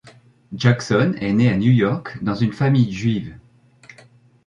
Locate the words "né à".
1.31-1.57